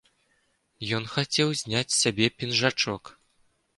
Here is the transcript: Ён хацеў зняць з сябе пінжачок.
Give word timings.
Ён 0.97 1.03
хацеў 1.15 1.53
зняць 1.61 1.93
з 1.93 1.99
сябе 2.03 2.25
пінжачок. 2.41 3.03